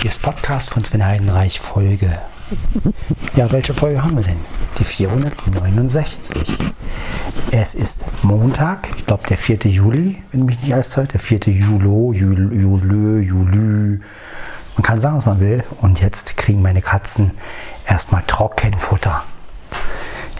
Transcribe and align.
Hier 0.00 0.12
ist 0.12 0.22
Podcast 0.22 0.70
von 0.70 0.84
Sven 0.84 1.04
Heidenreich 1.04 1.58
Folge. 1.58 2.20
Ja, 3.34 3.50
welche 3.50 3.74
Folge 3.74 4.00
haben 4.00 4.16
wir 4.16 4.22
denn? 4.22 4.38
Die 4.78 4.84
469. 4.84 6.56
Es 7.50 7.74
ist 7.74 8.04
Montag, 8.22 8.86
ich 8.96 9.06
glaube 9.06 9.26
der 9.28 9.36
4. 9.36 9.56
Juli, 9.64 10.22
wenn 10.30 10.44
mich 10.44 10.62
nicht 10.62 10.72
alles 10.72 10.90
täuscht, 10.90 11.14
der 11.14 11.20
4. 11.20 11.40
Juli, 11.46 12.16
Juli, 12.16 12.60
Juli, 12.60 13.26
Juli. 13.26 14.00
Man 14.76 14.82
kann 14.84 15.00
sagen, 15.00 15.16
was 15.16 15.26
man 15.26 15.40
will. 15.40 15.64
Und 15.78 16.00
jetzt 16.00 16.36
kriegen 16.36 16.62
meine 16.62 16.80
Katzen 16.80 17.32
erstmal 17.84 18.22
Trockenfutter. 18.24 19.24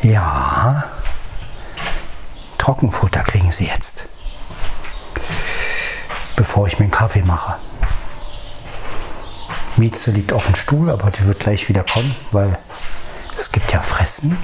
Ja, 0.02 0.84
Trockenfutter 2.58 3.24
kriegen 3.24 3.50
sie 3.50 3.66
jetzt. 3.66 4.06
Bevor 6.36 6.68
ich 6.68 6.78
mir 6.78 6.84
einen 6.84 6.92
Kaffee 6.92 7.22
mache. 7.22 7.56
Mieze 9.78 10.10
liegt 10.10 10.32
auf 10.32 10.46
dem 10.46 10.54
Stuhl, 10.54 10.90
aber 10.90 11.10
die 11.10 11.24
wird 11.24 11.40
gleich 11.40 11.68
wieder 11.68 11.84
kommen, 11.84 12.14
weil 12.32 12.58
es 13.34 13.52
gibt 13.52 13.72
ja 13.72 13.80
Fressen. 13.80 14.36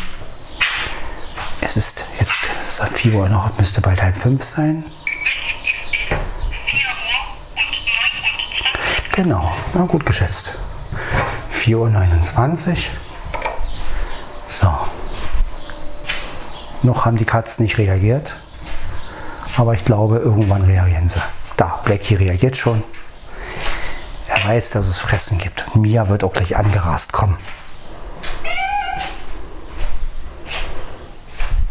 Es 1.60 1.76
ist 1.76 2.04
jetzt 2.20 2.38
ist 2.66 2.82
4 2.82 3.14
Uhr 3.14 3.28
noch, 3.28 3.56
müsste 3.58 3.80
bald 3.80 4.02
halb 4.02 4.16
fünf 4.16 4.42
sein. 4.42 4.84
Genau, 9.14 9.52
na 9.74 9.84
gut 9.84 10.04
geschätzt. 10.04 10.52
4.29 11.52 12.68
Uhr. 12.70 12.76
So. 14.46 14.68
Noch 16.82 17.04
haben 17.04 17.16
die 17.16 17.24
Katzen 17.24 17.62
nicht 17.62 17.78
reagiert. 17.78 18.36
Aber 19.56 19.74
ich 19.74 19.84
glaube, 19.84 20.18
irgendwann 20.18 20.62
reagieren 20.62 21.08
sie. 21.08 21.22
Da, 21.56 21.80
Blackie 21.84 22.16
reagiert 22.16 22.56
schon. 22.56 22.82
Er 24.26 24.44
weiß, 24.44 24.70
dass 24.70 24.86
es 24.86 24.98
Fressen 24.98 25.38
gibt. 25.38 25.74
Mia 25.76 26.08
wird 26.08 26.24
auch 26.24 26.32
gleich 26.32 26.56
angerast 26.56 27.12
kommen. 27.12 27.36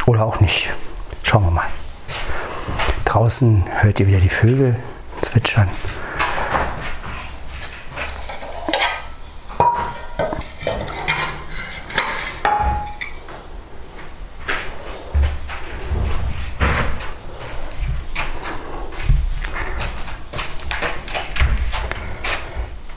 Oder 0.05 0.25
auch 0.25 0.39
nicht. 0.39 0.73
Schauen 1.23 1.43
wir 1.45 1.51
mal. 1.51 1.67
Draußen 3.05 3.63
hört 3.81 3.99
ihr 3.99 4.07
wieder 4.07 4.19
die 4.19 4.29
Vögel 4.29 4.75
zwitschern. 5.21 5.69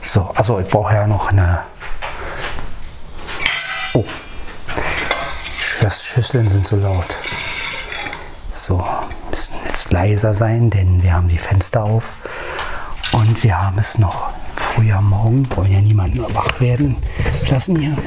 So, 0.01 0.21
also 0.49 0.61
ich 0.61 0.67
brauche 0.69 0.93
ja 0.93 1.05
noch 1.05 1.27
eine. 1.27 1.59
Oh, 3.93 4.05
Schüsseln 5.89 6.47
sind 6.47 6.65
so 6.65 6.77
laut. 6.77 7.17
So, 8.49 8.81
müssen 9.29 9.55
jetzt 9.67 9.91
leiser 9.91 10.33
sein, 10.33 10.69
denn 10.69 11.03
wir 11.03 11.11
haben 11.11 11.27
die 11.27 11.37
Fenster 11.37 11.83
auf 11.83 12.15
und 13.11 13.43
wir 13.43 13.61
haben 13.61 13.77
es 13.77 13.97
noch 13.97 14.29
früh 14.55 14.89
am 14.93 15.09
Morgen. 15.09 15.49
Wollen 15.57 15.71
ja 15.73 15.81
niemanden 15.81 16.23
wach 16.33 16.61
werden 16.61 16.95
lassen 17.49 17.77
hier. 17.77 17.97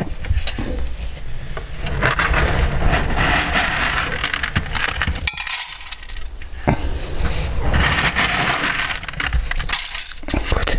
Gut. 10.33 10.79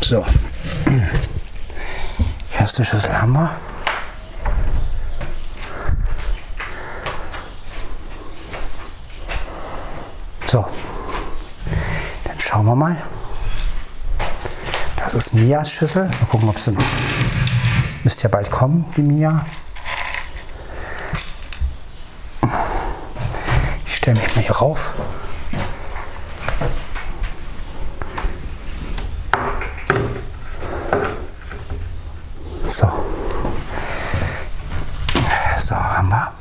So. 0.00 0.24
Schüssel 2.82 3.20
haben 3.20 3.34
wir. 3.34 3.50
So. 10.46 10.64
Dann 12.24 12.40
schauen 12.40 12.64
wir 12.64 12.74
mal. 12.74 12.96
Das 14.96 15.14
ist 15.14 15.34
Mias 15.34 15.70
Schüssel. 15.70 16.06
Mal 16.06 16.26
gucken, 16.28 16.48
ob 16.48 16.58
sie 16.58 16.72
noch. 16.72 16.82
Müsste 18.02 18.24
ja 18.24 18.28
bald 18.30 18.50
kommen, 18.50 18.86
die 18.96 19.02
Mia. 19.02 19.44
Ich 23.86 23.96
stelle 23.96 24.18
mich 24.18 24.34
mal 24.34 24.42
hier 24.42 24.56
rauf. 24.56 24.94
So. 32.66 32.90
So, 35.58 35.74
haben 35.76 36.08
wir. 36.08 36.32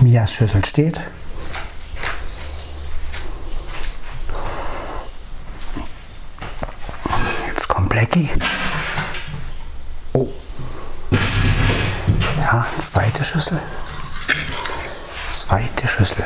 Mias 0.00 0.21
Schüssel 0.32 0.64
steht. 0.64 0.98
Jetzt 7.48 7.68
kommt 7.68 7.90
Blackie. 7.90 8.30
Oh. 10.14 10.28
Ja, 12.40 12.66
zweite 12.78 13.22
Schüssel. 13.22 13.60
Zweite 15.28 15.86
Schüssel. 15.86 16.24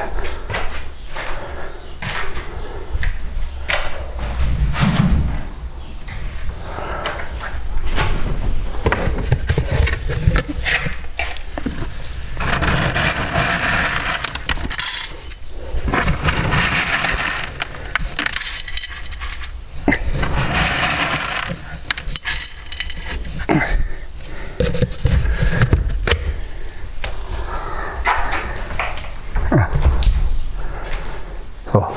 So. 31.76 31.94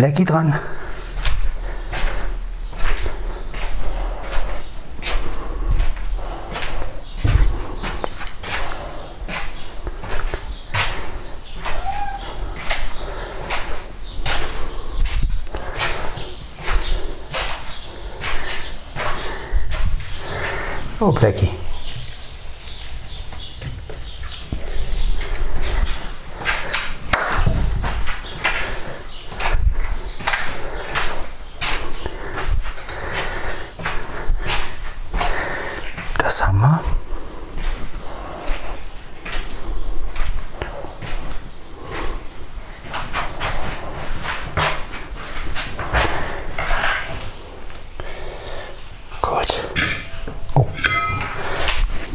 Jetzt 0.00 0.06
ist 0.06 0.14
Blackie 0.16 0.24
dran. 0.24 0.58
Oh, 20.98 21.12
Blackie. 21.12 21.59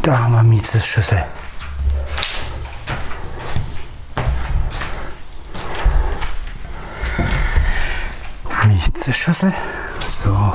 Da 0.06 0.19
haben 0.19 0.34
wir 0.34 0.44
Mietzes 0.44 0.86
Schüssel. 0.86 1.25
Mietzes 8.68 9.18
Schüssel. 9.18 9.52
So. 10.06 10.54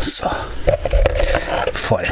So. 0.00 0.30
Voll. 1.72 2.08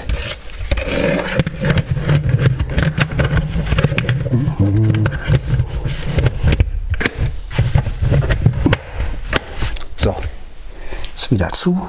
Ist 11.15 11.33
wieder 11.33 11.47
zu. 11.59 11.89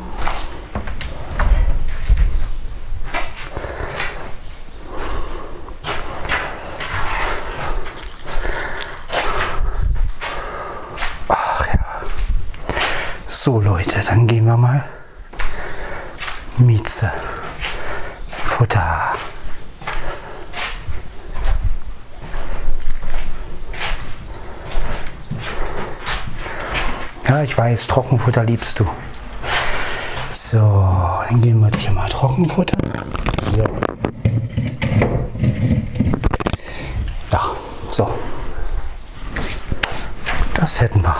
Ach 11.28 11.68
ja. 11.68 11.80
So 13.28 13.62
Leute, 13.62 14.02
dann 14.08 14.26
gehen 14.26 14.46
wir 14.46 14.58
mal 14.58 14.84
Mieze. 16.58 17.12
Futter. 18.46 19.14
Ja, 27.28 27.44
ich 27.44 27.56
weiß, 27.56 27.86
Trockenfutter 27.86 28.44
liebst 28.44 28.80
du. 28.80 28.88
So, 30.32 30.58
dann 31.28 31.42
gehen 31.42 31.60
wir 31.60 31.72
hier 31.80 31.92
mal 31.92 32.08
Trockenfutter. 32.08 32.78
So. 33.56 33.64
Ja, 37.32 37.56
so. 37.90 38.14
Das 40.54 40.80
hätten 40.80 41.02
wir. 41.02 41.16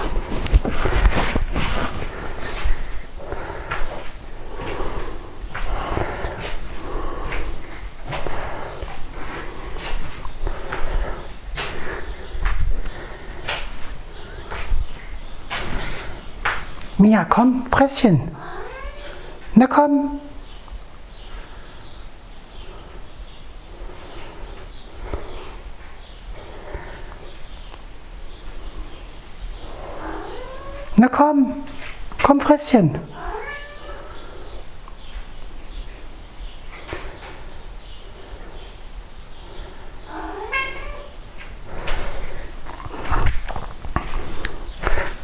Mia, 17.00 17.26
komm, 17.26 17.66
Fresschen. 17.66 18.39
Na 19.60 19.68
komm. 19.68 20.22
Na 30.96 31.10
komm, 31.10 31.64
komm, 32.24 32.40
Fresschen. 32.40 32.98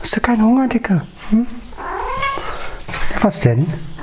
Hast 0.02 0.14
du 0.14 0.20
keinen 0.20 0.44
Hunger, 0.44 0.68
Dicke? 0.68 1.08
Hm? 1.30 1.48
Was 3.22 3.40
denn? 3.40 3.95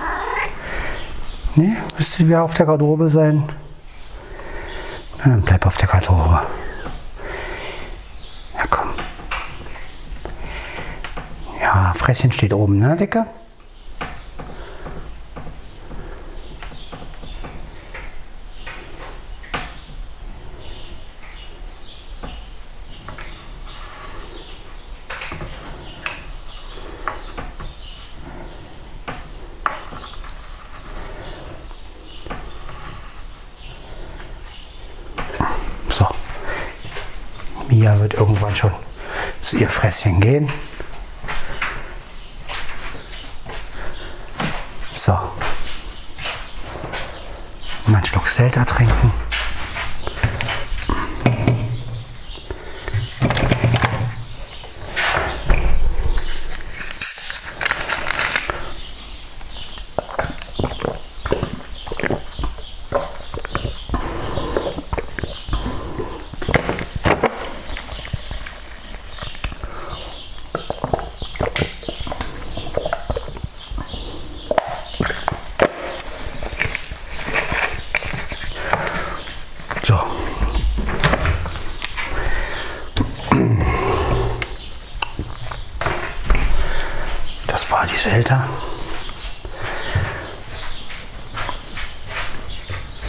Nee, 1.54 1.76
du 2.18 2.26
wieder 2.26 2.42
auf 2.42 2.54
der 2.54 2.64
Garderobe 2.64 3.10
sein? 3.10 3.44
Na, 5.18 5.24
dann 5.24 5.42
bleib 5.42 5.66
auf 5.66 5.76
der 5.76 5.86
Garderobe. 5.88 6.40
Ja, 8.56 8.66
komm. 8.70 8.94
Ja, 11.60 11.92
Fresschen 11.94 12.32
steht 12.32 12.54
oben, 12.54 12.78
ne, 12.78 12.96
Dicke? 12.96 13.26
So. 35.88 36.06
Mia 37.68 37.98
wird 37.98 38.14
irgendwann 38.14 38.54
schon 38.54 38.72
Fresschen 40.02 40.20
gehen. 40.20 40.52
So. 44.92 45.12
Mal 47.86 47.96
einen 47.96 48.04
Schluck 48.04 48.26
Selter 48.26 48.66
trinken. 48.66 49.12
So. 79.84 79.98
War 88.02 88.10
die 88.10 88.14
Selter. 88.14 88.48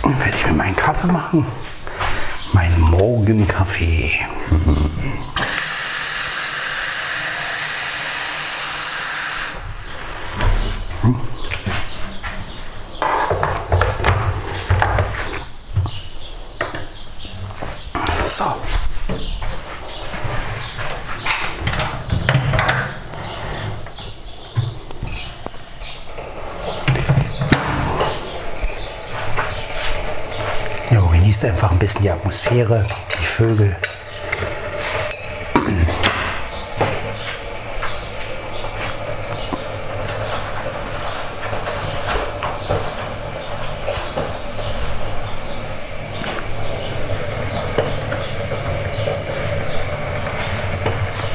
Dann 0.02 0.20
werde 0.20 0.36
ich 0.36 0.46
mir 0.46 0.54
meinen 0.54 0.76
Kaffee 0.76 1.08
machen. 1.08 1.46
Mein 2.52 2.80
Morgenkaffee. 2.80 4.12
So. 18.26 18.46
Jo, 30.92 31.08
genießt 31.08 31.33
einfach 31.46 31.72
ein 31.72 31.80
bisschen 31.80 32.04
die 32.04 32.12
Atmosphäre, 32.12 32.86
die 33.20 33.26
Vögel. 33.26 33.76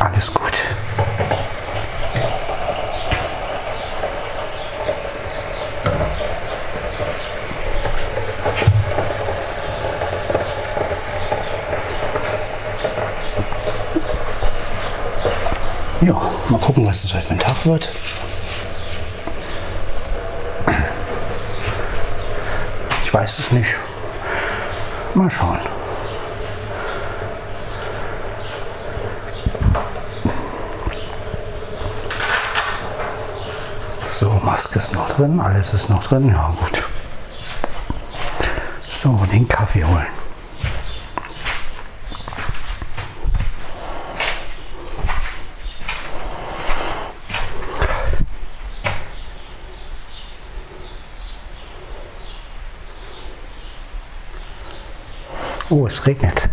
Alles 0.01 0.33
gut. 0.33 0.49
Ja, 16.01 16.15
mal 16.49 16.59
gucken, 16.61 16.87
was 16.87 17.03
es 17.05 17.13
heute 17.13 17.27
für 17.27 17.33
ein 17.35 17.39
Tag 17.41 17.57
wird. 17.69 17.89
Ich 23.05 23.15
weiß 23.15 23.39
es 23.39 23.53
nicht. 23.53 23.77
Mal 25.15 25.31
schauen. 25.31 25.61
So, 34.07 34.31
Maske 34.43 34.79
ist 34.79 34.95
noch 34.95 35.09
drin, 35.11 35.39
alles 35.41 35.75
ist 35.75 35.89
noch 35.89 36.03
drin. 36.03 36.29
Ja, 36.29 36.55
gut. 36.59 36.83
So, 38.89 39.11
den 39.31 39.47
Kaffee 39.47 39.85
holen. 39.85 40.18
Oh, 55.71 55.87
es 55.87 56.07
regnet. 56.07 56.49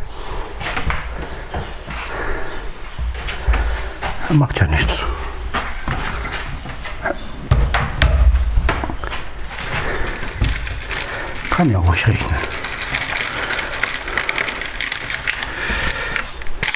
Macht 4.29 4.60
ja 4.60 4.67
nichts. 4.67 5.03
Kann 11.50 11.72
ja 11.72 11.79
ruhig 11.79 12.05
regnen. 12.05 12.39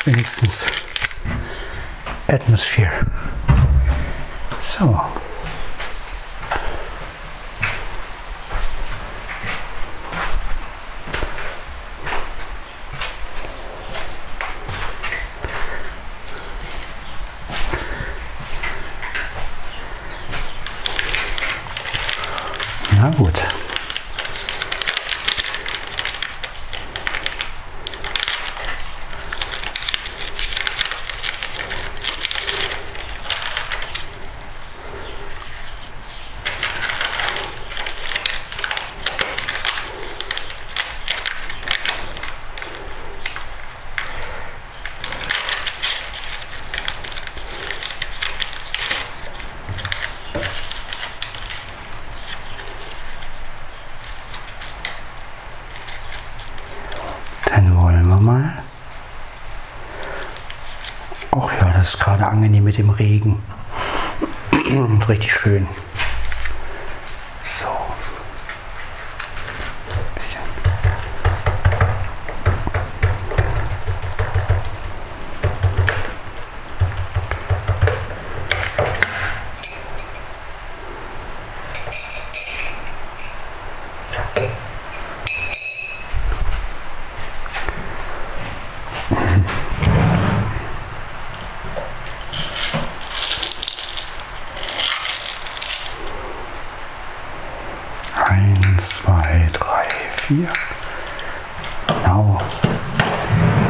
Wenigstens 0.06 0.64
Atmosphäre. 2.28 3.06
So. 4.60 5.02
Angenehm 62.40 62.64
mit 62.64 62.78
dem 62.78 62.90
Regen. 62.90 63.44
Richtig 65.10 65.34
schön. 65.34 65.68
So. 67.44 67.68
Bisschen. 70.16 70.40
Eins, 98.26 98.90
zwei, 98.98 99.50
drei, 99.54 99.88
vier. 100.30 100.48
Genau. 101.88 102.40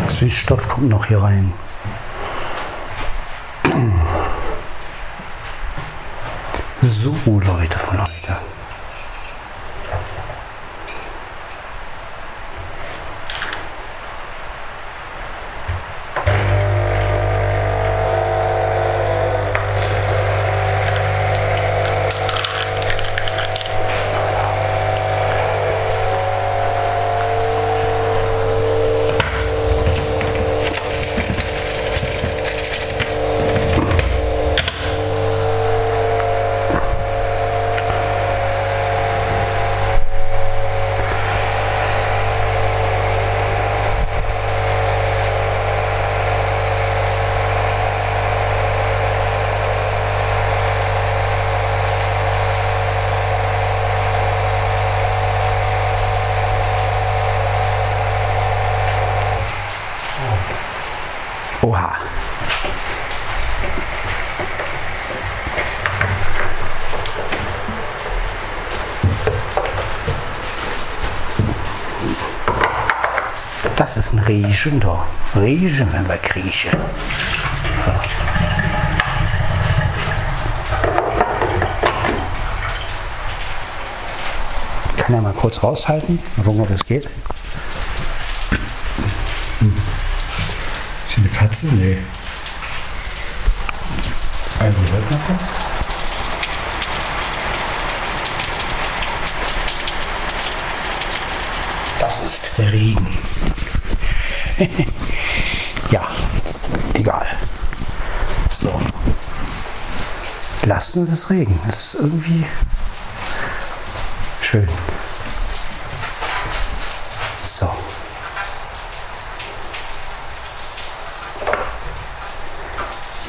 Süßstoff 0.08 0.68
kommt 0.68 0.90
noch 0.90 1.06
hier 1.06 1.24
rein. 1.24 1.54
So, 6.82 7.16
Leute 7.26 7.80
von 7.80 8.00
heute. 8.00 8.59
Ein 74.30 74.46
Riechen 74.46 74.80
da. 74.80 75.08
Riechen, 75.36 75.92
wenn 75.92 76.08
wir 76.08 76.18
kriechen. 76.18 76.70
Ich 84.96 85.04
kann 85.04 85.16
ja 85.16 85.22
mal 85.22 85.34
kurz 85.34 85.64
raushalten. 85.64 86.20
Mal 86.36 86.44
gucken, 86.44 86.62
ob 86.62 86.68
das 86.68 86.86
geht. 86.86 87.06
Ist 87.06 87.12
hier 91.08 91.24
eine 91.24 91.34
Katze? 91.34 91.66
Nee. 91.66 91.98
Man 94.60 94.76
das? 95.28 95.50
Das 102.00 102.24
ist 102.24 102.58
der 102.60 102.72
Regen. 102.72 103.19
ja, 105.92 106.08
egal. 106.94 107.28
So. 108.50 108.72
Lassen 110.64 111.06
wir 111.06 111.10
das 111.12 111.30
Regen. 111.30 111.60
Das 111.66 111.94
ist 111.94 112.02
irgendwie 112.02 112.46
schön. 114.42 114.68
So. 117.42 117.70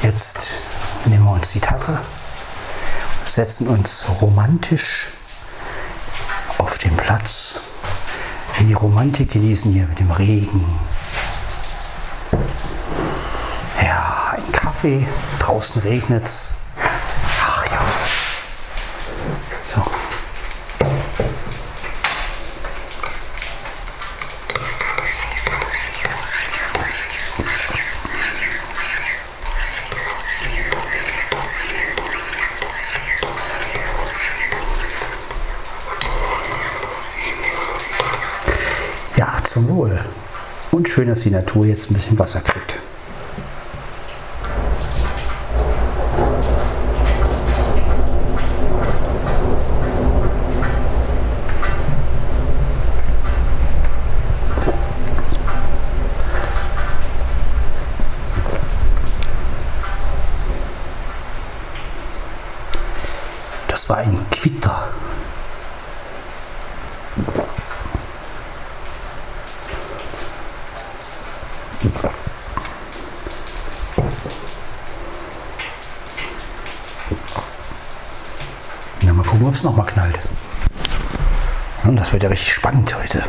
Jetzt 0.01 0.47
nehmen 1.05 1.25
wir 1.25 1.31
uns 1.31 1.51
die 1.51 1.59
Tasse, 1.59 1.99
setzen 3.23 3.67
uns 3.67 4.03
romantisch 4.21 5.09
auf 6.57 6.77
den 6.79 6.95
Platz, 6.97 7.61
in 8.59 8.67
die 8.67 8.73
Romantik 8.73 9.31
genießen 9.31 9.71
hier 9.71 9.85
mit 9.85 9.99
dem 9.99 10.11
Regen. 10.11 10.65
Ja, 13.81 14.35
ein 14.35 14.51
Kaffee, 14.81 15.07
draußen 15.37 15.79
regnet's. 15.83 16.55
Ach 17.39 17.65
ja. 17.67 17.81
So. 19.61 19.79
Ja, 39.15 39.31
zum 39.43 39.69
Wohl. 39.69 39.99
Und 40.71 40.89
schön, 40.89 41.07
dass 41.07 41.19
die 41.19 41.29
Natur 41.29 41.67
jetzt 41.67 41.91
ein 41.91 41.93
bisschen 41.93 42.17
Wasser 42.17 42.41
kriegt. 42.41 42.80
ein 64.01 64.25
Twitter. 64.31 64.87
Na, 79.01 79.13
mal 79.13 79.23
gucken, 79.23 79.47
ob 79.47 79.53
es 79.53 79.63
nochmal 79.63 79.85
knallt. 79.85 80.19
Und 81.83 81.95
das 81.95 82.11
wird 82.11 82.23
ja 82.23 82.29
richtig 82.29 82.53
spannend 82.53 82.95
heute. 82.95 83.23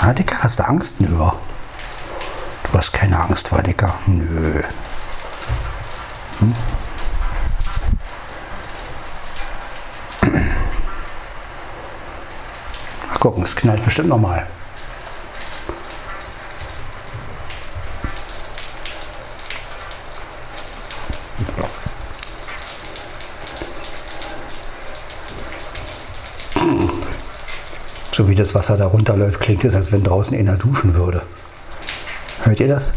Ah, 0.00 0.12
Dicker, 0.12 0.36
hast 0.42 0.60
du 0.60 0.68
Angst? 0.68 1.00
Nö. 1.00 1.08
Du 1.08 2.78
hast 2.78 2.92
keine 2.92 3.18
Angst 3.18 3.48
vor 3.48 3.62
Dicker? 3.62 3.94
Nö. 4.06 4.62
Ach, 13.16 13.20
gucken, 13.20 13.42
es 13.42 13.56
knallt 13.56 13.82
bestimmt 13.82 14.10
nochmal. 14.10 14.46
So 28.12 28.28
wie 28.28 28.34
das 28.34 28.54
Wasser 28.54 28.76
da 28.76 28.86
runterläuft, 28.86 29.40
klingt 29.40 29.64
es, 29.64 29.74
als 29.74 29.92
wenn 29.92 30.02
draußen 30.02 30.36
einer 30.36 30.56
duschen 30.56 30.94
würde. 30.94 31.22
Hört 32.42 32.60
ihr 32.60 32.68
das? 32.68 32.92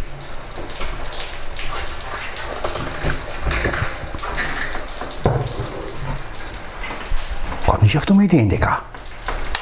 Komm 7.65 7.81
nicht 7.83 7.97
auf 7.97 8.05
dumme 8.05 8.25
Ideen, 8.25 8.49
Dicker. 8.49 8.81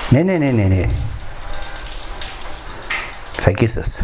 Nee, 0.10 0.24
nee, 0.24 0.40
nee, 0.40 0.54
nee, 0.54 0.70
nee. 0.70 0.88
Vergiss 3.38 3.76
es. 3.76 4.00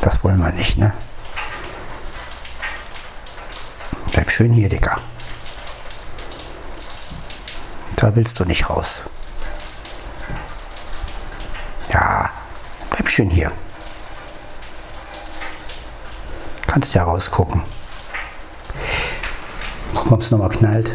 Das 0.00 0.24
wollen 0.24 0.38
wir 0.38 0.50
nicht, 0.52 0.78
ne? 0.78 0.92
Bleib 4.10 4.30
schön 4.30 4.52
hier, 4.52 4.68
Dicker. 4.68 4.98
Da 7.96 8.16
willst 8.16 8.40
du 8.40 8.44
nicht 8.44 8.68
raus. 8.68 9.02
Ja, 11.92 12.30
schön 13.12 13.28
hier. 13.28 13.52
Kannst 16.66 16.94
ja 16.94 17.04
rausgucken. 17.04 17.62
Gucken, 19.94 20.12
ob 20.12 20.20
es 20.22 20.30
nochmal 20.30 20.48
knallt. 20.48 20.90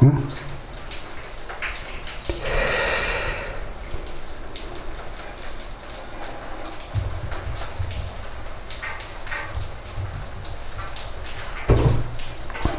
Hm? 0.00 0.22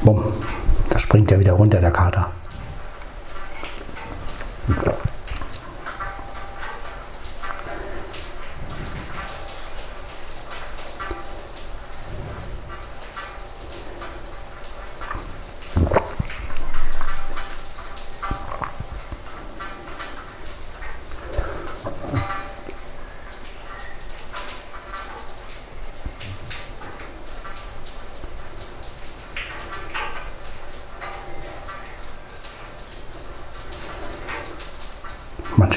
Bumm. 0.01 0.23
Da 0.89 0.97
springt 0.97 1.29
er 1.31 1.39
wieder 1.39 1.53
runter, 1.53 1.79
der 1.81 1.91
Kater. 1.91 2.31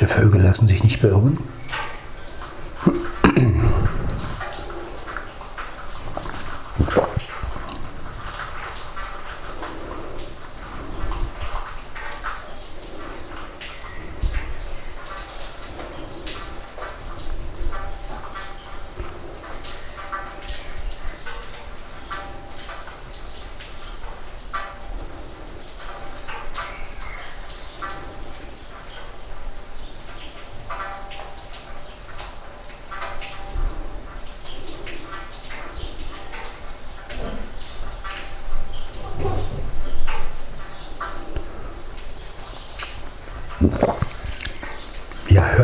Manche 0.01 0.07
Vögel 0.07 0.43
lassen 1.03 1.39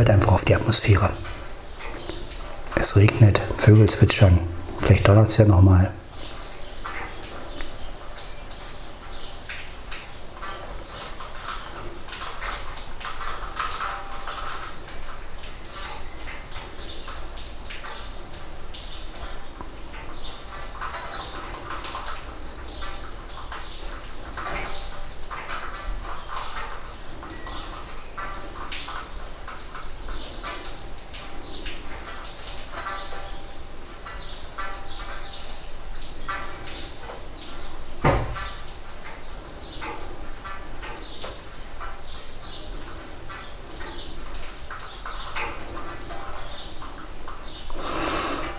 hört 0.06 0.14
einfach 0.14 0.32
auf 0.32 0.44
die 0.44 0.54
Atmosphäre. 0.54 1.10
Es 2.76 2.94
regnet, 2.94 3.40
Vögel 3.56 3.88
zwitschern, 3.88 4.38
vielleicht 4.78 5.08
donnert 5.08 5.28
es 5.28 5.36
ja 5.36 5.44
nochmal. 5.44 5.90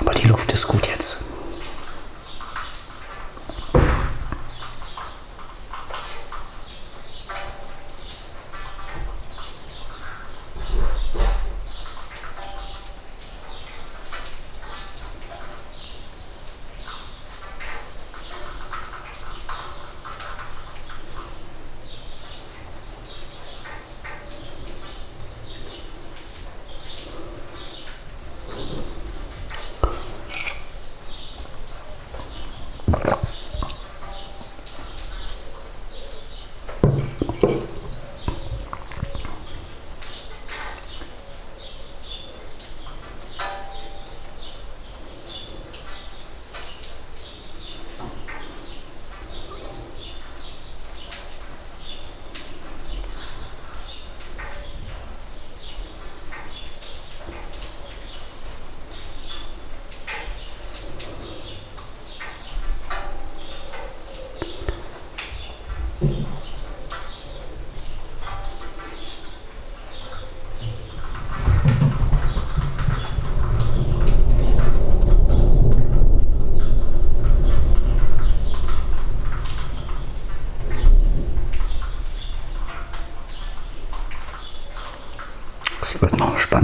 Aber 0.07 0.15
die 0.15 0.16
Luft 0.27 0.51
ist 0.51 0.67
gut 0.67 0.87
jetzt. 0.87 1.26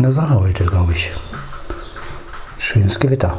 Runde 0.04 0.12
Sache 0.12 0.38
heute, 0.38 0.66
glaube 0.66 0.92
ich. 0.92 1.12
Schönes 2.58 3.00
Gewitter. 3.00 3.38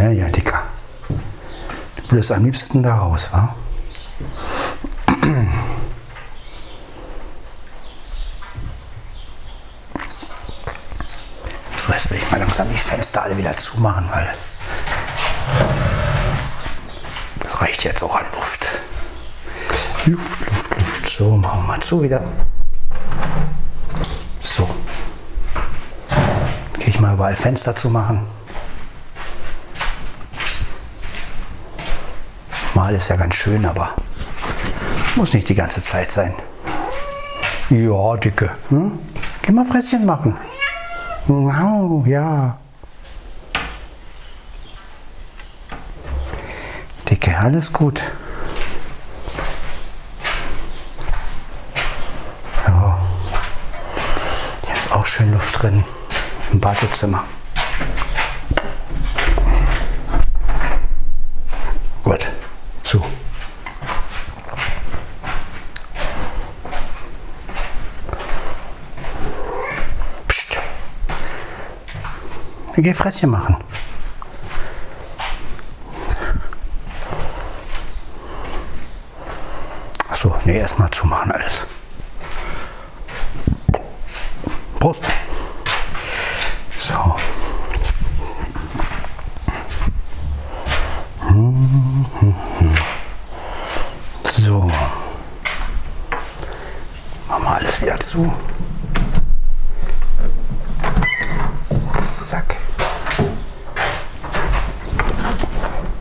Ja, 0.00 0.10
ja, 0.12 0.30
Dicker. 0.30 0.62
Du 1.08 2.12
würdest 2.12 2.32
am 2.32 2.42
liebsten 2.42 2.82
da 2.82 2.94
raus, 2.94 3.30
wa? 3.32 3.54
So, 11.76 11.92
jetzt 11.92 12.10
will 12.10 12.16
ich 12.16 12.30
mal 12.30 12.40
langsam 12.40 12.70
die 12.70 12.78
Fenster 12.78 13.24
alle 13.24 13.36
wieder 13.36 13.54
zumachen, 13.58 14.08
weil 14.10 14.34
das 17.40 17.60
reicht 17.60 17.84
jetzt 17.84 18.02
auch 18.02 18.16
an 18.16 18.24
Luft. 18.34 18.70
Luft, 20.06 20.40
Luft, 20.46 20.78
Luft. 20.78 21.10
So, 21.10 21.36
machen 21.36 21.60
wir 21.60 21.66
mal 21.66 21.80
zu 21.80 22.02
wieder. 22.02 22.24
So. 24.38 24.66
Gehe 26.78 26.86
ich 26.86 27.00
mal 27.00 27.12
überall 27.12 27.36
Fenster 27.36 27.74
zu 27.74 27.90
machen. 27.90 28.39
Mal 32.80 32.94
ist 32.94 33.08
ja 33.08 33.16
ganz 33.16 33.34
schön, 33.34 33.66
aber 33.66 33.90
muss 35.14 35.34
nicht 35.34 35.46
die 35.50 35.54
ganze 35.54 35.82
Zeit 35.82 36.10
sein. 36.10 36.32
Ja, 37.68 38.16
Dicke. 38.16 38.52
Hm? 38.70 38.98
Geh 39.42 39.52
mal 39.52 39.66
Fresschen 39.66 40.06
machen. 40.06 40.34
Wow, 41.26 42.06
ja. 42.06 42.56
Dicke, 47.06 47.38
alles 47.38 47.70
gut. 47.70 48.00
Ja. 52.66 52.98
Hier 54.64 54.74
ist 54.74 54.90
auch 54.90 55.04
schön 55.04 55.32
Luft 55.32 55.62
drin 55.62 55.84
im 56.50 56.60
Badezimmer. 56.60 57.24
Gut, 62.02 62.26
zu. 62.90 63.00
Psst. 70.26 70.58
Ich 72.69 72.69
geh 72.82 72.94
Fresschen 72.94 73.30
machen. 73.30 73.56
Achso, 80.08 80.34
nee, 80.44 80.58
erstmal 80.58 80.90
zumachen 80.90 81.32
alles. 81.32 81.66
Prost. 84.78 85.04
So. 86.76 87.16
So. 94.24 94.70
Machen 97.28 97.42
wir 97.44 97.50
alles 97.50 97.82
wieder 97.82 98.00
zu. 98.00 98.32
Zack. 101.98 102.56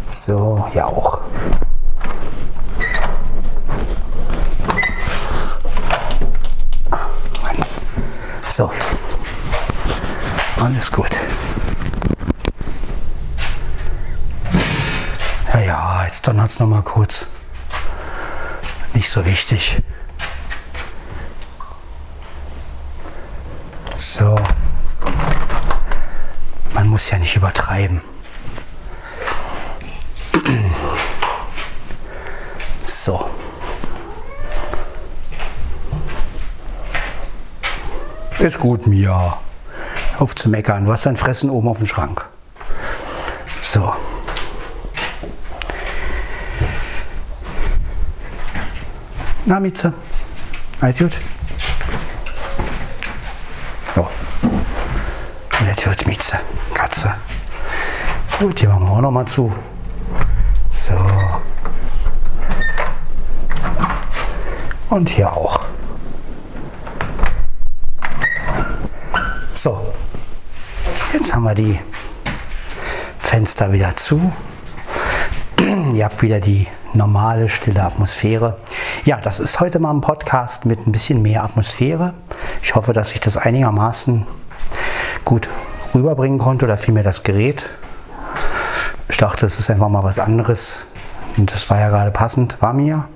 So, 0.08 0.68
ja 0.74 0.86
auch. 0.86 1.20
Mann. 7.44 7.66
So. 8.48 8.72
Alles 10.58 10.92
gut. 10.92 11.10
Ja, 15.54 15.60
ja, 15.60 16.04
jetzt 16.06 16.28
donnert 16.28 16.52
es 16.52 16.60
noch 16.60 16.68
mal 16.68 16.82
kurz. 16.82 17.26
Nicht 19.10 19.16
so 19.16 19.26
wichtig. 19.26 19.78
So. 23.98 24.36
Man 26.76 26.88
muss 26.90 27.10
ja 27.10 27.18
nicht 27.18 27.36
übertreiben. 27.36 28.04
So. 32.84 33.28
Ist 38.38 38.60
gut, 38.60 38.86
Mia. 38.86 39.40
Auf 40.20 40.36
zu 40.36 40.50
meckern. 40.50 40.88
Hast 40.88 41.08
dein 41.08 41.18
Fressen 41.18 41.50
oben 41.50 41.68
auf 41.68 41.78
dem 41.78 41.88
Schrank. 41.88 42.28
So. 43.62 43.92
Na, 49.50 49.60
Mieze? 49.60 49.92
Alles 50.80 51.00
gut? 51.00 51.18
Ja. 53.96 54.08
Alles 55.60 55.84
gut, 55.84 56.06
Mieze. 56.06 56.40
Katze. 56.72 57.16
Gut, 58.38 58.60
hier 58.60 58.70
machen 58.70 58.84
wir 58.84 58.92
auch 58.92 59.02
noch 59.02 59.10
mal 59.10 59.26
zu. 59.26 59.52
So. 60.70 60.94
Und 64.92 65.10
hier 65.10 65.34
auch. 65.34 65.62
So. 69.56 69.92
Jetzt 71.12 71.34
haben 71.34 71.46
wir 71.46 71.56
die 71.56 71.80
Fenster 73.18 73.72
wieder 73.72 73.96
zu. 73.96 74.32
Ihr 75.96 76.06
habt 76.06 76.22
wieder 76.22 76.40
die 76.40 76.68
normale, 76.94 77.50
stille 77.50 77.82
Atmosphäre. 77.82 78.60
Ja, 79.06 79.20
das 79.22 79.40
ist 79.40 79.60
heute 79.60 79.80
mal 79.80 79.92
ein 79.92 80.02
Podcast 80.02 80.66
mit 80.66 80.86
ein 80.86 80.92
bisschen 80.92 81.22
mehr 81.22 81.44
Atmosphäre. 81.44 82.14
Ich 82.62 82.76
hoffe, 82.76 82.94
dass 82.94 83.14
ich 83.14 83.20
das 83.20 83.38
einigermaßen 83.38 84.26
gut 85.26 85.50
rüberbringen 85.94 86.40
konnte 86.40 86.66
oder 86.66 86.78
vielmehr 86.78 87.04
das 87.04 87.24
Gerät. 87.24 87.64
Ich 89.08 89.18
dachte, 89.18 89.46
es 89.46 89.60
ist 89.60 89.70
einfach 89.70 89.90
mal 89.90 90.04
was 90.04 90.20
anderes. 90.20 90.78
Und 91.38 91.52
das 91.52 91.70
war 91.70 91.80
ja 91.80 91.90
gerade 91.90 92.12
passend. 92.12 92.62
War 92.62 92.74
mir? 92.74 93.08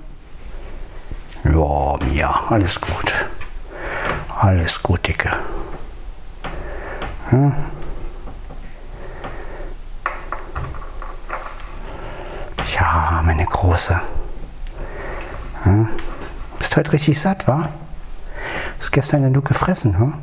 Ja, 1.43 1.97
mir. 2.09 2.33
Alles 2.49 2.79
gut. 2.79 3.13
Alles 4.35 4.81
gut, 4.81 5.07
Dicke. 5.07 5.31
Hm? 7.29 7.53
meine 13.23 13.45
Große. 13.45 13.99
Ja. 15.73 15.89
Bist 16.59 16.77
heute 16.77 16.93
richtig 16.93 17.19
satt, 17.19 17.47
wa? 17.47 17.69
Hast 18.77 18.91
gestern 18.91 19.23
genug 19.23 19.45
gefressen, 19.45 19.97
hm? 19.97 20.13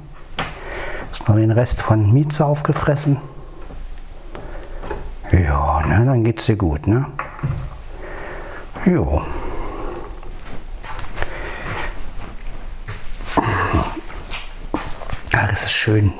Hast 1.10 1.28
noch 1.28 1.34
den 1.34 1.50
Rest 1.50 1.82
von 1.82 2.12
Mieze 2.12 2.44
aufgefressen? 2.44 3.16
Ja, 5.32 5.84
ne, 5.86 6.04
dann 6.04 6.22
geht's 6.22 6.46
dir 6.46 6.56
gut, 6.56 6.86
ne? 6.86 7.06
Jo. 8.84 9.22
Ja, 15.32 15.46
das 15.48 15.62
ist 15.64 15.72
schön. 15.72 16.12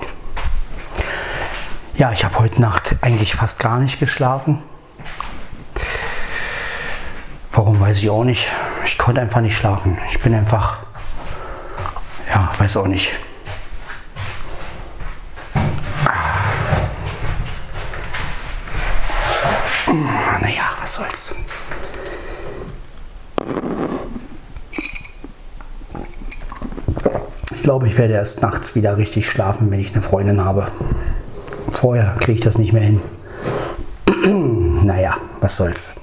Ja, 1.95 2.11
ich 2.13 2.25
habe 2.25 2.39
heute 2.39 2.61
Nacht 2.61 2.97
eigentlich 3.01 3.35
fast 3.35 3.61
gar 3.61 3.79
nicht 3.79 4.01
geschlafen. 4.01 4.63
Warum 7.53 7.79
weiß 7.79 7.99
ich 7.99 8.11
auch 8.11 8.25
nicht. 8.25 8.49
Ich 8.91 8.99
konnte 8.99 9.21
einfach 9.21 9.41
nicht 9.41 9.57
schlafen. 9.57 9.97
Ich 10.11 10.21
bin 10.21 10.35
einfach, 10.35 10.79
ja, 12.29 12.51
weiß 12.59 12.77
auch 12.77 12.89
nicht. 12.89 13.13
Naja, 19.87 20.65
was 20.81 20.95
soll's. 20.97 21.37
Ich 27.53 27.63
glaube, 27.63 27.87
ich 27.87 27.97
werde 27.97 28.15
erst 28.15 28.43
nachts 28.43 28.75
wieder 28.75 28.97
richtig 28.97 29.31
schlafen, 29.31 29.71
wenn 29.71 29.79
ich 29.79 29.93
eine 29.93 30.03
Freundin 30.03 30.45
habe. 30.45 30.67
Vorher 31.71 32.17
kriege 32.19 32.39
ich 32.39 32.45
das 32.45 32.59
nicht 32.59 32.73
mehr 32.73 32.83
hin. 32.83 33.01
naja, 34.85 35.17
was 35.41 35.55
soll's. 35.55 35.95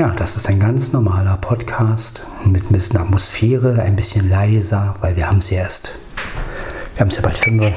Ja, 0.00 0.14
das 0.30 0.44
ist 0.44 0.48
ein 0.48 0.60
ganz 0.60 0.92
normaler 0.92 1.36
Podcast 1.38 2.22
mit 2.44 2.62
ein 2.62 2.72
bisschen 2.72 2.98
Atmosphäre, 2.98 3.82
ein 3.82 3.96
bisschen 3.96 4.30
leiser, 4.30 4.94
weil 5.00 5.16
wir 5.16 5.26
haben 5.26 5.38
es 5.38 5.50
erst, 5.50 5.98
wir 6.94 7.00
haben 7.00 7.08
es 7.08 7.16
ja 7.16 7.22
bald 7.22 7.36
fünf. 7.36 7.74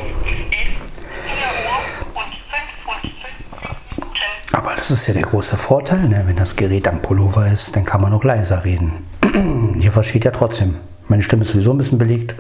Aber 4.52 4.76
das 4.76 4.92
ist 4.92 5.08
ja 5.08 5.16
der 5.16 5.24
große 5.24 5.58
Vorteil, 5.58 6.08
ne? 6.08 6.22
wenn 6.28 6.36
das 6.36 6.56
Gerät 6.56 6.88
am 6.88 7.02
Pullover 7.02 7.52
ist, 7.52 7.76
dann 7.76 7.86
kann 7.86 8.02
man 8.02 8.12
noch 8.12 8.24
leiser 8.24 8.63
reden. 8.63 9.04
Hier 9.80 9.92
versteht 9.92 10.24
ja 10.24 10.30
trotzdem. 10.30 10.76
Meine 11.08 11.24
Stimme 11.24 11.42
ist 11.42 11.54
sowieso 11.54 11.72
ein 11.72 11.80
bisschen 11.80 11.98
belegt. 11.98 12.36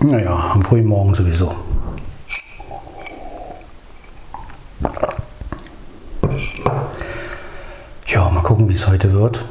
Naja, 0.00 0.50
am 0.52 0.62
frühen 0.62 0.86
Morgen 0.86 1.14
sowieso. 1.14 1.54
Ja, 8.08 8.30
mal 8.30 8.42
gucken, 8.42 8.68
wie 8.68 8.74
es 8.74 8.75
heute 8.86 9.12
wird. 9.12 9.44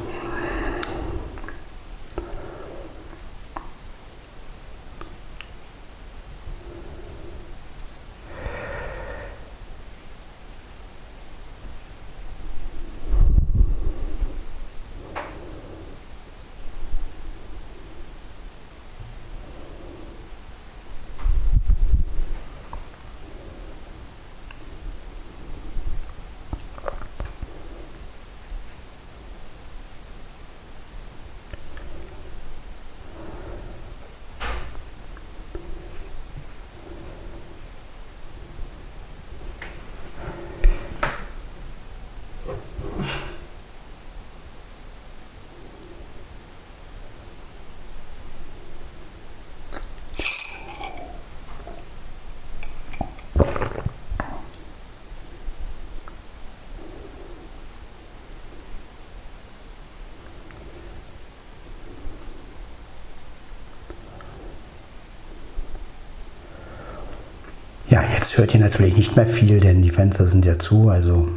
Ja, 67.96 68.04
jetzt 68.12 68.36
hört 68.36 68.52
ihr 68.52 68.60
natürlich 68.60 68.94
nicht 68.94 69.16
mehr 69.16 69.26
viel, 69.26 69.58
denn 69.58 69.80
die 69.80 69.88
Fenster 69.88 70.26
sind 70.26 70.44
ja 70.44 70.58
zu, 70.58 70.90
also 70.90 71.30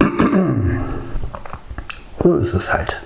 so 2.18 2.34
ist 2.34 2.52
es 2.52 2.72
halt. 2.72 3.00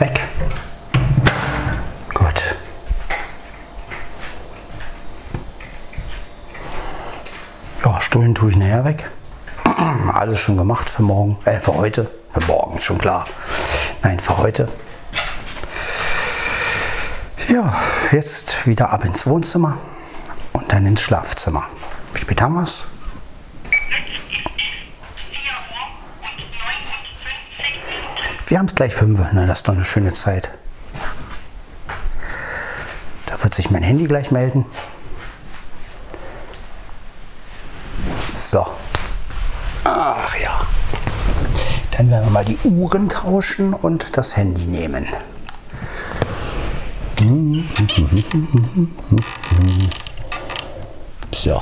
Weg. 0.00 0.20
Gut. 2.14 2.56
Ja, 7.84 8.00
Stullen 8.00 8.34
tue 8.34 8.50
ich 8.50 8.56
nachher 8.56 8.84
weg. 8.84 9.10
Alles 10.12 10.40
schon 10.40 10.56
gemacht 10.56 10.88
für 10.90 11.02
morgen, 11.02 11.38
äh, 11.44 11.60
für 11.60 11.74
heute. 11.74 12.10
Für 12.32 12.40
morgen, 12.46 12.80
schon 12.80 12.98
klar. 12.98 13.26
Nein, 14.02 14.18
für 14.20 14.38
heute. 14.38 14.68
Ja, 17.48 17.74
jetzt 18.12 18.66
wieder 18.66 18.90
ab 18.90 19.04
ins 19.04 19.26
Wohnzimmer 19.26 19.76
und 20.52 20.72
dann 20.72 20.86
ins 20.86 21.02
Schlafzimmer. 21.02 21.64
Wie 22.12 22.20
spät 22.20 22.40
haben 22.40 22.54
wir 22.54 22.62
es? 22.62 22.89
Wir 28.50 28.58
haben 28.58 28.66
es 28.66 28.74
gleich 28.74 28.92
fünf. 28.92 29.20
Na, 29.32 29.46
das 29.46 29.60
ist 29.60 29.68
doch 29.68 29.74
eine 29.74 29.84
schöne 29.84 30.12
Zeit. 30.12 30.50
Da 33.26 33.40
wird 33.40 33.54
sich 33.54 33.70
mein 33.70 33.84
Handy 33.84 34.08
gleich 34.08 34.32
melden. 34.32 34.66
So. 38.34 38.66
Ach 39.84 40.34
ja. 40.34 40.66
Dann 41.92 42.10
werden 42.10 42.24
wir 42.24 42.30
mal 42.32 42.44
die 42.44 42.58
Uhren 42.64 43.08
tauschen 43.08 43.72
und 43.72 44.16
das 44.16 44.36
Handy 44.36 44.66
nehmen. 44.66 45.06
So. 51.30 51.60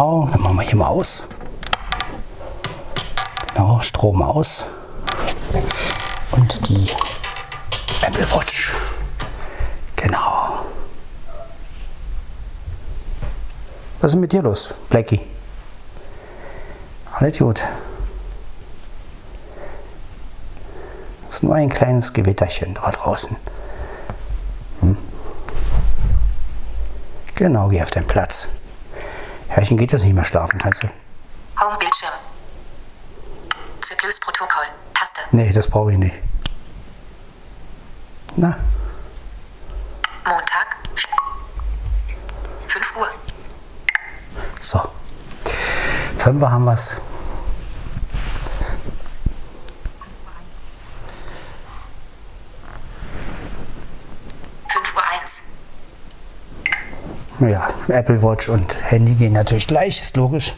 Genau, 0.00 0.26
dann 0.32 0.40
machen 0.40 0.56
wir 0.56 0.62
hier 0.62 0.76
mal 0.76 0.86
aus. 0.86 1.24
Genau, 3.52 3.80
Strom 3.80 4.22
aus. 4.22 4.64
Und 6.30 6.70
die 6.70 6.90
Apple 8.00 8.24
Watch. 8.32 8.72
Genau. 9.96 10.64
Was 14.00 14.12
ist 14.12 14.16
mit 14.18 14.32
dir 14.32 14.40
los, 14.40 14.72
Blackie? 14.88 15.20
Alles 17.12 17.38
gut. 17.38 17.62
Es 21.28 21.34
ist 21.34 21.42
nur 21.42 21.56
ein 21.56 21.68
kleines 21.68 22.10
Gewitterchen 22.10 22.72
da 22.72 22.90
draußen. 22.90 23.36
Hm? 24.80 24.96
Genau, 27.34 27.68
geh 27.68 27.82
auf 27.82 27.90
deinen 27.90 28.06
Platz. 28.06 28.48
Herrchen 29.50 29.76
geht 29.76 29.92
es 29.92 30.02
nicht 30.04 30.14
mehr 30.14 30.24
schlafen, 30.24 30.58
kannst 30.58 30.84
du? 30.84 30.88
Home-Bildschirm. 31.60 32.12
Zyklus-Protokoll. 33.80 34.66
Taste. 34.94 35.20
Nee, 35.32 35.52
das 35.52 35.68
brauche 35.68 35.90
ich 35.92 35.98
nicht. 35.98 36.14
Na, 38.36 38.56
Montag. 40.24 40.76
5 42.68 42.96
Uhr. 42.96 43.08
so. 44.60 44.80
Fünfer 46.16 46.50
haben 46.52 46.64
wir's. 46.64 46.96
Fünf 54.68 54.94
Uhr 54.94 55.02
eins. 55.10 55.40
Naja, 57.40 57.68
Apple 57.90 58.22
Watch 58.22 58.48
und 58.48 58.76
Handy 58.90 59.14
gehen 59.14 59.32
natürlich 59.32 59.66
gleich, 59.66 60.00
ist 60.00 60.16
logisch. 60.16 60.54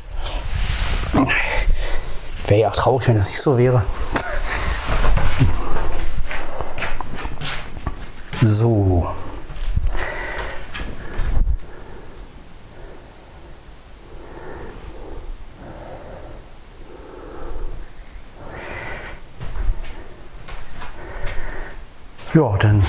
Wäre 2.47 2.61
ja 2.61 2.69
auch 2.71 2.77
traurig, 2.77 3.09
wenn 3.09 3.17
das 3.17 3.29
nicht 3.29 3.41
so 3.41 3.57
wäre. 3.59 3.83
So. 8.41 9.07
Ja, 22.35 22.57
dann 22.59 22.85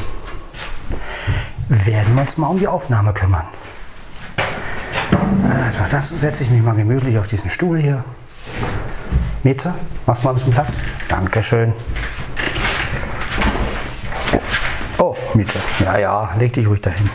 werden 1.67 2.15
wir 2.15 2.21
uns 2.21 2.38
mal 2.38 2.47
um 2.47 2.58
die 2.58 2.67
Aufnahme 2.67 3.13
kümmern. 3.13 3.45
Also, 5.79 5.86
dann 5.89 6.03
setze 6.03 6.43
ich 6.43 6.51
mich 6.51 6.62
mal 6.62 6.75
gemütlich 6.75 7.17
auf 7.17 7.25
diesen 7.25 7.49
Stuhl 7.49 7.79
hier. 7.79 8.03
Mieze, 9.41 9.73
machst 10.05 10.23
mal 10.23 10.29
ein 10.29 10.36
bisschen 10.36 10.53
Platz? 10.53 10.77
Dankeschön. 11.09 11.73
Oh, 14.99 15.15
Mieze. 15.33 15.57
Ja, 15.83 15.97
ja, 15.97 16.36
leg 16.38 16.53
dich 16.53 16.67
ruhig 16.67 16.81
dahin. 16.81 17.09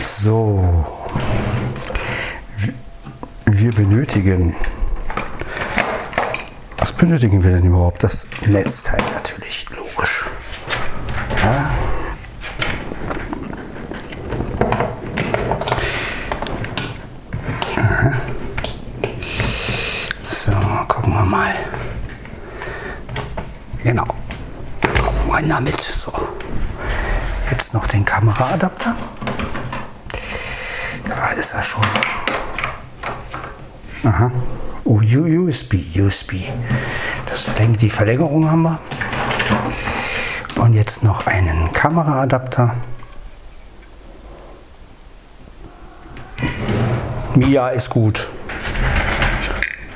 So. 0.00 0.86
Wir 3.46 3.74
benötigen. 3.74 4.54
Was 6.78 6.92
benötigen 6.92 7.42
wir 7.42 7.52
denn 7.52 7.64
überhaupt? 7.64 8.04
Das 8.04 8.28
Netzteil 8.46 9.02
natürlich, 9.14 9.66
logisch. 9.70 10.26
Ja. 11.42 11.70
So, 20.22 20.52
gucken 20.86 21.12
wir 21.12 21.24
mal. 21.24 21.54
Genau. 23.82 24.04
Kommen 24.04 25.26
wir 25.26 25.38
damit. 25.66 25.80
So. 25.80 26.12
Jetzt 27.50 27.74
noch 27.74 27.86
den 27.86 28.04
Kameraadapter. 28.04 28.96
Da 31.08 31.28
ist 31.30 31.54
er 31.54 31.62
schon. 31.62 31.84
Aha. 34.04 34.30
Oh, 34.84 35.00
USB, 35.00 35.74
USB. 35.98 36.34
Das 37.26 37.44
verlängert, 37.44 37.80
die 37.82 37.90
Verlängerung 37.90 38.50
haben 38.50 38.62
wir. 38.62 38.78
Und 40.56 40.74
jetzt 40.74 41.02
noch 41.02 41.26
einen 41.26 41.72
Kameraadapter. 41.72 42.74
Mia 47.34 47.68
ist 47.68 47.90
gut. 47.90 48.28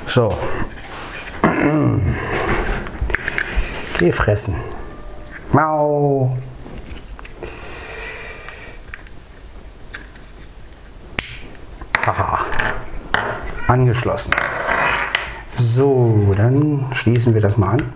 So. 0.07 0.37
Geh 3.97 4.11
fressen. 4.11 4.70
Mau. 5.53 6.37
Haha. 12.05 12.45
Angeschlossen. 13.67 14.33
So, 15.53 16.33
dann 16.37 16.87
schließen 16.93 17.33
wir 17.33 17.41
das 17.41 17.57
mal 17.57 17.71
an. 17.71 17.93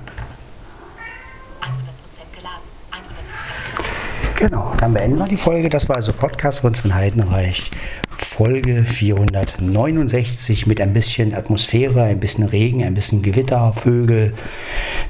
100% 1.62 2.36
geladen. 2.36 2.62
100%. 2.92 4.38
Genau, 4.38 4.74
dann 4.78 4.94
beenden 4.94 5.18
wir 5.18 5.26
die 5.26 5.38
Folge. 5.38 5.70
Das 5.70 5.88
war 5.88 5.96
also 5.96 6.12
Podcast 6.12 6.60
von 6.60 6.74
Sven 6.74 6.94
Heidenreich. 6.94 7.72
Folge 8.18 8.84
469 8.84 10.68
mit 10.68 10.82
ein 10.82 10.92
bisschen 10.92 11.34
Atmosphäre, 11.34 12.04
ein 12.04 12.20
bisschen 12.20 12.44
Regen, 12.44 12.84
ein 12.84 12.94
bisschen 12.94 13.22
Gewitter, 13.22 13.72
Vögel, 13.72 14.34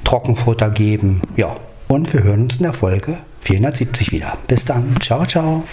Trockenfutter 0.04 0.70
geben. 0.70 1.22
Ja, 1.36 1.56
und 1.88 2.12
wir 2.12 2.22
hören 2.22 2.42
uns 2.42 2.56
in 2.56 2.64
der 2.64 2.72
Folge 2.72 3.16
470 3.40 4.12
wieder. 4.12 4.36
Bis 4.46 4.64
dann. 4.64 4.96
Ciao, 5.00 5.24
ciao. 5.24 5.64